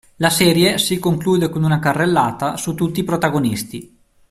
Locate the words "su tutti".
2.57-3.01